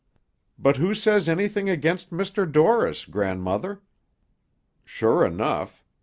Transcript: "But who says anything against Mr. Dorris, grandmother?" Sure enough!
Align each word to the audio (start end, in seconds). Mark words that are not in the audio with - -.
"But 0.57 0.77
who 0.77 0.95
says 0.95 1.29
anything 1.29 1.69
against 1.69 2.09
Mr. 2.09 2.51
Dorris, 2.51 3.05
grandmother?" 3.05 3.83
Sure 4.83 5.23
enough! 5.23 5.85